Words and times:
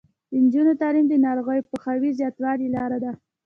د 0.31 0.33
نجونو 0.43 0.71
تعلیم 0.81 1.05
د 1.09 1.13
ناروغیو 1.25 1.67
پوهاوي 1.69 2.11
زیاتولو 2.19 2.65
لاره 2.75 2.97
ده. 3.03 3.11